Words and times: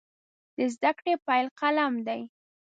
د 0.57 0.59
زده 0.73 0.91
کړې 0.97 1.13
پیل 1.25 1.47
قلم 1.59 1.93
دی. 2.07 2.21